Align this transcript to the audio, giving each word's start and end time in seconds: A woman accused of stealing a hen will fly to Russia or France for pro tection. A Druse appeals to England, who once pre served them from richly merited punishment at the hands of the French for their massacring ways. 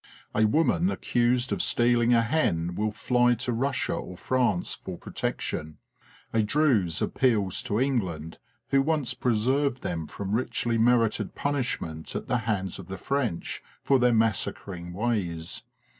A 0.33 0.45
woman 0.47 0.89
accused 0.89 1.51
of 1.51 1.61
stealing 1.61 2.11
a 2.11 2.23
hen 2.23 2.73
will 2.73 2.91
fly 2.91 3.35
to 3.35 3.53
Russia 3.53 3.93
or 3.93 4.17
France 4.17 4.73
for 4.83 4.97
pro 4.97 5.13
tection. 5.13 5.75
A 6.33 6.41
Druse 6.41 7.03
appeals 7.03 7.61
to 7.61 7.79
England, 7.79 8.39
who 8.69 8.81
once 8.81 9.13
pre 9.13 9.37
served 9.37 9.83
them 9.83 10.07
from 10.07 10.31
richly 10.33 10.79
merited 10.79 11.35
punishment 11.35 12.15
at 12.15 12.27
the 12.27 12.39
hands 12.49 12.79
of 12.79 12.87
the 12.87 12.97
French 12.97 13.61
for 13.83 13.99
their 13.99 14.11
massacring 14.11 14.91
ways. 14.91 15.61